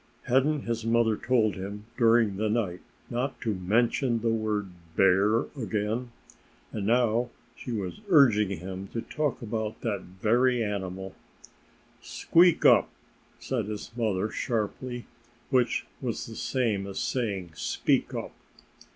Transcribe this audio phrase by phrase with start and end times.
[0.23, 2.79] Hadn't his mother told him, during the night,
[3.11, 6.09] not to mention the word bear again?
[6.71, 11.13] And now she was urging him to talk about that very animal.
[12.01, 12.89] "Squeak up!"
[13.37, 15.05] said his mother sharply
[15.51, 18.33] which was the same as saying, "Speak up!"